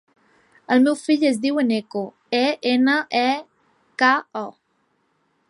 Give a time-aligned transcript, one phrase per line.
[0.75, 2.01] El meu fill es diu Eneko:
[2.39, 2.41] e,
[2.73, 3.27] ena, e,
[4.03, 4.13] ca,
[4.45, 4.47] o.